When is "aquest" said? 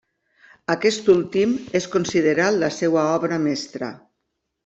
0.75-1.11